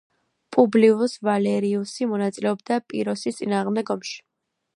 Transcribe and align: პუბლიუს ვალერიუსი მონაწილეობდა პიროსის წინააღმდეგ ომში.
პუბლიუს 0.55 1.13
ვალერიუსი 1.27 2.07
მონაწილეობდა 2.15 2.81
პიროსის 2.87 3.41
წინააღმდეგ 3.43 3.95
ომში. 3.97 4.19